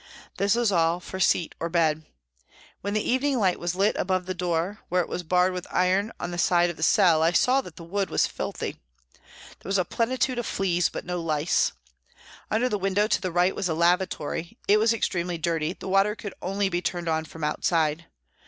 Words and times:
This 0.37 0.55
was 0.55 0.71
all 0.71 0.99
for 0.99 1.19
seat 1.19 1.53
or 1.59 1.69
bed. 1.69 2.01
When 2.81 2.95
the 2.95 3.07
evening 3.07 3.37
light 3.37 3.59
was 3.59 3.75
lit 3.75 3.95
above 3.99 4.25
the 4.25 4.33
door, 4.33 4.79
where 4.89 5.03
it 5.03 5.07
was 5.07 5.21
barred 5.21 5.53
with 5.53 5.67
iron 5.69 6.11
on 6.19 6.31
the 6.31 6.39
side 6.39 6.71
of 6.71 6.75
the 6.77 6.81
cell, 6.81 7.21
I 7.21 7.33
saw 7.33 7.61
that 7.61 7.75
the 7.75 7.83
wood 7.83 8.09
was 8.09 8.25
filthy. 8.25 8.71
There 9.11 9.69
was 9.69 9.77
a 9.77 9.85
plenitude 9.85 10.39
of 10.39 10.47
fleas, 10.47 10.89
but 10.89 11.05
no 11.05 11.21
lice. 11.21 11.73
Under 12.49 12.67
the 12.67 12.79
window 12.79 13.05
to 13.05 13.21
the 13.21 13.31
right 13.31 13.55
was 13.55 13.69
a 13.69 13.75
lavatory, 13.75 14.57
it 14.67 14.77
was 14.77 14.91
extremely 14.91 15.37
dirty, 15.37 15.73
the 15.73 15.87
water 15.87 16.15
could 16.15 16.33
only 16.41 16.67
be 16.67 16.81
turned 16.81 17.07
on 17.07 17.23
from 17.25 17.43
outside. 17.43 18.07